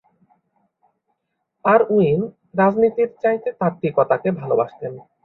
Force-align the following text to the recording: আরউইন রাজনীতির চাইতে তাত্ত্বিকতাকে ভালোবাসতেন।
আরউইন 1.65 2.19
রাজনীতির 2.59 3.09
চাইতে 3.23 3.49
তাত্ত্বিকতাকে 3.59 4.29
ভালোবাসতেন। 4.39 4.93